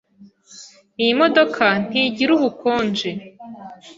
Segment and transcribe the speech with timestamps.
[1.01, 3.09] Iyi modoka ntigira ubukonje.